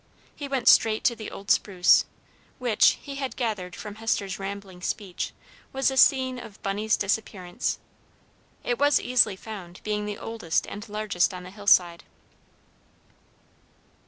[0.35, 2.05] He went straight to the old spruce,
[2.57, 5.31] which, he had gathered from Hester's rambling speech,
[5.71, 7.77] was the scene of Bunny's disappearance.
[8.63, 12.03] It was easily found, being the oldest and largest on the hillside.